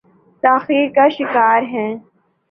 [0.43, 1.87] تاخیر کا شکار ہے۔